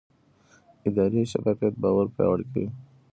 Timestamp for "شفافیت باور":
1.31-2.07